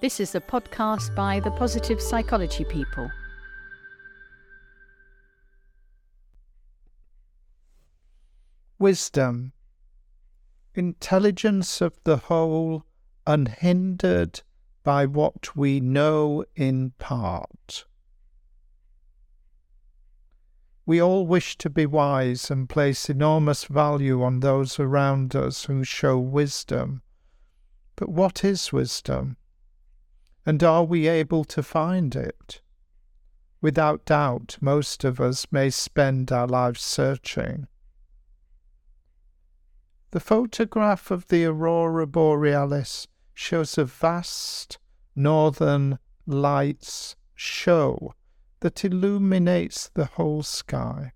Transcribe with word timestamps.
This 0.00 0.18
is 0.18 0.34
a 0.34 0.40
podcast 0.40 1.14
by 1.14 1.40
the 1.40 1.50
Positive 1.50 2.00
Psychology 2.00 2.64
People. 2.64 3.10
Wisdom. 8.78 9.52
Intelligence 10.74 11.82
of 11.82 11.98
the 12.04 12.16
whole, 12.16 12.86
unhindered 13.26 14.40
by 14.84 15.04
what 15.04 15.54
we 15.54 15.80
know 15.80 16.46
in 16.56 16.92
part. 16.98 17.84
We 20.86 21.02
all 21.02 21.26
wish 21.26 21.58
to 21.58 21.68
be 21.68 21.84
wise 21.84 22.50
and 22.50 22.70
place 22.70 23.10
enormous 23.10 23.64
value 23.64 24.22
on 24.22 24.40
those 24.40 24.80
around 24.80 25.36
us 25.36 25.64
who 25.64 25.84
show 25.84 26.18
wisdom. 26.18 27.02
But 27.96 28.08
what 28.08 28.42
is 28.42 28.72
wisdom? 28.72 29.36
And 30.46 30.62
are 30.62 30.84
we 30.84 31.06
able 31.06 31.44
to 31.44 31.62
find 31.62 32.16
it? 32.16 32.62
Without 33.60 34.04
doubt, 34.06 34.56
most 34.60 35.04
of 35.04 35.20
us 35.20 35.46
may 35.52 35.68
spend 35.70 36.32
our 36.32 36.46
lives 36.46 36.80
searching. 36.80 37.66
The 40.12 40.20
photograph 40.20 41.10
of 41.10 41.28
the 41.28 41.44
aurora 41.44 42.06
borealis 42.06 43.06
shows 43.34 43.78
a 43.78 43.84
vast 43.84 44.78
northern 45.14 45.98
lights 46.26 47.16
show 47.34 48.14
that 48.60 48.84
illuminates 48.84 49.88
the 49.90 50.06
whole 50.06 50.42
sky, 50.42 51.12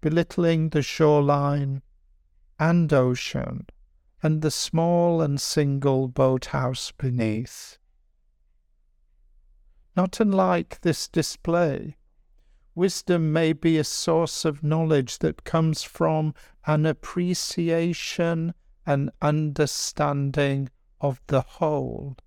belittling 0.00 0.70
the 0.70 0.82
shoreline 0.82 1.82
and 2.58 2.92
ocean 2.92 3.66
and 4.22 4.40
the 4.40 4.50
small 4.50 5.20
and 5.20 5.40
single 5.40 6.08
boathouse 6.08 6.92
beneath. 6.92 7.78
Not 9.96 10.20
unlike 10.20 10.82
this 10.82 11.08
display, 11.08 11.96
wisdom 12.74 13.32
may 13.32 13.54
be 13.54 13.78
a 13.78 13.84
source 13.84 14.44
of 14.44 14.62
knowledge 14.62 15.20
that 15.20 15.44
comes 15.44 15.82
from 15.82 16.34
an 16.66 16.84
appreciation 16.84 18.52
and 18.84 19.10
understanding 19.22 20.68
of 21.00 21.22
the 21.28 21.40
whole. 21.40 22.18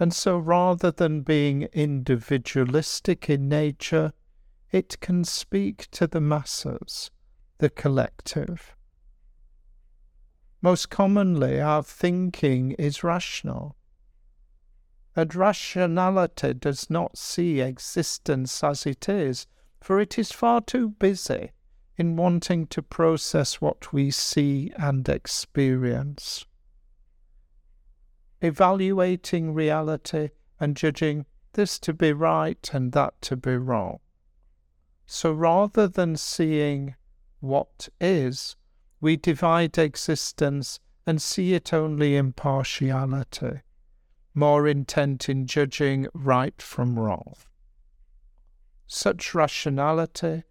And 0.00 0.12
so 0.12 0.36
rather 0.36 0.90
than 0.90 1.20
being 1.20 1.62
individualistic 1.72 3.30
in 3.30 3.48
nature, 3.48 4.12
it 4.72 4.98
can 4.98 5.22
speak 5.22 5.88
to 5.92 6.08
the 6.08 6.20
masses, 6.20 7.12
the 7.58 7.70
collective. 7.70 8.74
Most 10.60 10.90
commonly, 10.90 11.60
our 11.60 11.84
thinking 11.84 12.72
is 12.72 13.04
rational 13.04 13.76
and 15.16 15.34
rationality 15.34 16.54
does 16.54 16.90
not 16.90 17.16
see 17.16 17.60
existence 17.60 18.64
as 18.64 18.84
it 18.84 19.08
is, 19.08 19.46
for 19.80 20.00
it 20.00 20.18
is 20.18 20.32
far 20.32 20.60
too 20.60 20.88
busy 20.88 21.52
in 21.96 22.16
wanting 22.16 22.66
to 22.66 22.82
process 22.82 23.60
what 23.60 23.92
we 23.92 24.10
see 24.10 24.72
and 24.76 25.08
experience. 25.08 26.44
Evaluating 28.40 29.54
reality 29.54 30.30
and 30.58 30.76
judging 30.76 31.24
this 31.52 31.78
to 31.78 31.92
be 31.92 32.12
right 32.12 32.70
and 32.72 32.90
that 32.92 33.14
to 33.22 33.36
be 33.36 33.56
wrong. 33.56 34.00
So 35.06 35.32
rather 35.32 35.86
than 35.86 36.16
seeing 36.16 36.96
what 37.38 37.88
is, 38.00 38.56
we 39.00 39.16
divide 39.16 39.78
existence 39.78 40.80
and 41.06 41.22
see 41.22 41.54
it 41.54 41.72
only 41.72 42.16
in 42.16 42.32
partiality 42.32 43.60
more 44.34 44.66
intent 44.66 45.28
in 45.28 45.46
judging 45.46 46.08
right 46.12 46.60
from 46.60 46.98
wrong. 46.98 47.34
Such 48.86 49.34
rationality 49.34 50.42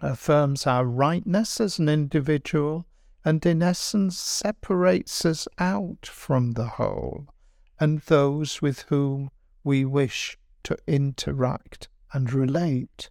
affirms 0.00 0.66
our 0.66 0.84
rightness 0.84 1.60
as 1.60 1.78
an 1.78 1.88
individual 1.88 2.86
and 3.24 3.44
in 3.46 3.62
essence 3.62 4.18
separates 4.18 5.24
us 5.24 5.46
out 5.58 6.06
from 6.06 6.52
the 6.52 6.66
whole 6.66 7.28
and 7.78 8.00
those 8.02 8.62
with 8.62 8.82
whom 8.82 9.30
we 9.64 9.84
wish 9.84 10.38
to 10.64 10.76
interact 10.86 11.88
and 12.12 12.32
relate. 12.32 13.10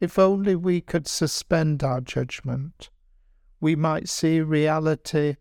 If 0.00 0.18
only 0.18 0.56
we 0.56 0.80
could 0.80 1.06
suspend 1.06 1.84
our 1.84 2.00
judgment, 2.00 2.90
we 3.60 3.76
might 3.76 4.08
see 4.08 4.40
reality 4.40 5.36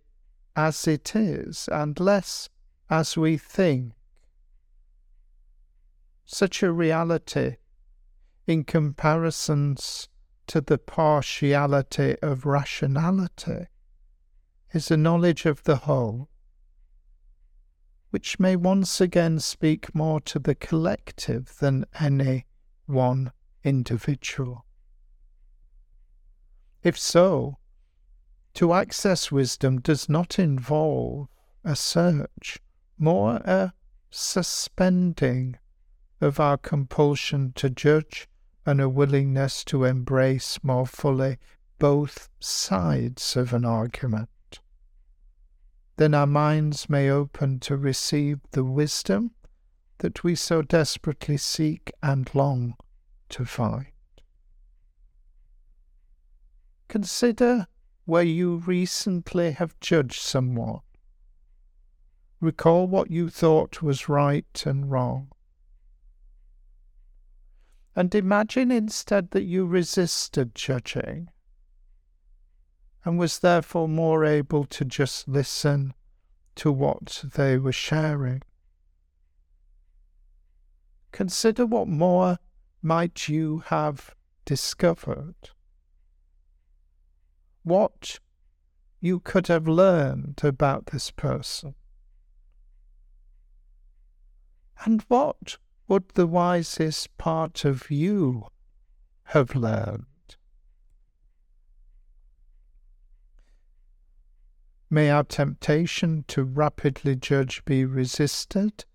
as 0.55 0.87
it 0.87 1.15
is 1.15 1.69
and 1.71 1.99
less 1.99 2.49
as 2.89 3.17
we 3.17 3.37
think. 3.37 3.93
Such 6.25 6.63
a 6.63 6.71
reality, 6.71 7.57
in 8.47 8.63
comparisons 8.63 10.09
to 10.47 10.61
the 10.61 10.77
partiality 10.77 12.15
of 12.21 12.45
rationality, 12.45 13.67
is 14.73 14.89
a 14.89 14.97
knowledge 14.97 15.45
of 15.45 15.63
the 15.63 15.77
whole, 15.77 16.29
which 18.09 18.39
may 18.39 18.55
once 18.55 18.99
again 18.99 19.39
speak 19.39 19.93
more 19.95 20.19
to 20.21 20.39
the 20.39 20.55
collective 20.55 21.57
than 21.59 21.85
any 21.99 22.45
one 22.85 23.31
individual. 23.63 24.65
If 26.83 26.97
so, 26.97 27.57
to 28.61 28.73
access 28.73 29.31
wisdom 29.31 29.81
does 29.81 30.07
not 30.07 30.37
involve 30.37 31.27
a 31.63 31.75
search, 31.75 32.59
more 32.95 33.37
a 33.37 33.73
suspending 34.11 35.57
of 36.21 36.39
our 36.39 36.59
compulsion 36.59 37.51
to 37.55 37.71
judge 37.71 38.29
and 38.63 38.79
a 38.79 38.87
willingness 38.87 39.63
to 39.63 39.83
embrace 39.83 40.59
more 40.61 40.85
fully 40.85 41.39
both 41.79 42.29
sides 42.39 43.35
of 43.35 43.51
an 43.51 43.65
argument. 43.65 44.59
Then 45.97 46.13
our 46.13 46.27
minds 46.27 46.87
may 46.87 47.09
open 47.09 47.59
to 47.61 47.75
receive 47.75 48.41
the 48.51 48.63
wisdom 48.63 49.31
that 49.97 50.23
we 50.23 50.35
so 50.35 50.61
desperately 50.61 51.37
seek 51.37 51.91
and 52.03 52.29
long 52.35 52.75
to 53.29 53.43
find. 53.43 53.87
Consider 56.87 57.65
where 58.05 58.23
you 58.23 58.57
recently 58.57 59.51
have 59.51 59.79
judged 59.79 60.21
someone. 60.21 60.79
Recall 62.39 62.87
what 62.87 63.11
you 63.11 63.29
thought 63.29 63.81
was 63.81 64.09
right 64.09 64.63
and 64.65 64.89
wrong. 64.89 65.31
And 67.95 68.13
imagine 68.15 68.71
instead 68.71 69.31
that 69.31 69.43
you 69.43 69.65
resisted 69.65 70.55
judging 70.55 71.29
and 73.03 73.19
was 73.19 73.39
therefore 73.39 73.87
more 73.87 74.25
able 74.25 74.63
to 74.65 74.85
just 74.85 75.27
listen 75.27 75.93
to 76.55 76.71
what 76.71 77.23
they 77.35 77.57
were 77.57 77.71
sharing. 77.71 78.41
Consider 81.11 81.65
what 81.65 81.87
more 81.87 82.37
might 82.81 83.27
you 83.27 83.63
have 83.67 84.15
discovered 84.45 85.35
what 87.63 88.19
you 88.99 89.19
could 89.19 89.47
have 89.47 89.67
learned 89.67 90.41
about 90.43 90.87
this 90.87 91.11
person. 91.11 91.75
And 94.83 95.03
what 95.07 95.57
would 95.87 96.09
the 96.13 96.27
wisest 96.27 97.15
part 97.17 97.65
of 97.65 97.91
you 97.91 98.47
have 99.25 99.55
learned? 99.55 100.05
May 104.89 105.09
our 105.09 105.23
temptation 105.23 106.25
to 106.27 106.43
rapidly 106.43 107.15
judge 107.15 107.63
be 107.63 107.85
resisted 107.85 108.85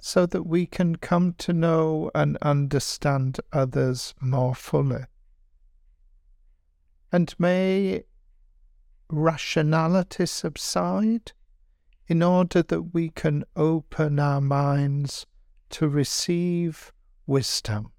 so 0.00 0.26
that 0.26 0.44
we 0.44 0.66
can 0.66 0.96
come 0.96 1.34
to 1.38 1.52
know 1.52 2.10
and 2.14 2.36
understand 2.38 3.38
others 3.52 4.14
more 4.20 4.54
fully 4.54 5.04
and 7.10 7.34
may 7.38 8.02
rationality 9.10 10.26
subside 10.26 11.32
in 12.06 12.22
order 12.22 12.62
that 12.62 12.94
we 12.94 13.10
can 13.10 13.44
open 13.54 14.18
our 14.18 14.40
minds 14.40 15.26
to 15.70 15.88
receive 15.88 16.92
wisdom. 17.26 17.92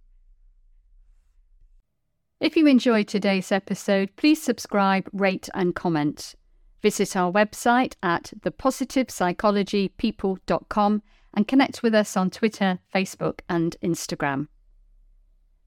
If 2.40 2.56
you 2.56 2.68
enjoyed 2.68 3.08
today's 3.08 3.52
episode, 3.52 4.16
please 4.16 4.42
subscribe, 4.42 5.10
rate, 5.12 5.50
and 5.54 5.76
comment. 5.76 6.36
Visit 6.82 7.18
our 7.18 7.32
website 7.32 7.94
at 8.02 8.34
thepositivepsychologypeople.com 8.40 11.02
and 11.34 11.48
connect 11.48 11.84
with 11.84 11.94
us 11.94 12.18
on 12.18 12.30
Twitter, 12.30 12.80
Facebook, 12.94 13.42
and 13.50 13.76
Instagram. 13.84 14.48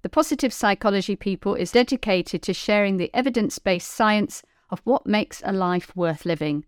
The 0.03 0.09
Positive 0.09 0.53
Psychology 0.53 1.15
People 1.15 1.55
is 1.55 1.73
dedicated 1.73 2.43
to 2.43 2.55
sharing 2.55 2.97
the 2.97 3.11
evidence 3.15 3.59
based 3.59 3.91
science 3.91 4.43
of 4.73 4.81
what 4.83 5.07
makes 5.07 5.41
a 5.45 5.53
life 5.53 5.95
worth 5.95 6.25
living. 6.25 6.65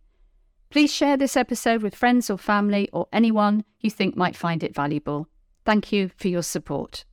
Please 0.70 0.92
share 0.92 1.16
this 1.16 1.36
episode 1.36 1.82
with 1.82 1.96
friends 1.96 2.30
or 2.30 2.38
family 2.38 2.88
or 2.92 3.08
anyone 3.12 3.64
you 3.80 3.90
think 3.90 4.16
might 4.16 4.36
find 4.36 4.62
it 4.62 4.74
valuable. 4.74 5.26
Thank 5.64 5.90
you 5.90 6.10
for 6.16 6.28
your 6.28 6.42
support. 6.42 7.04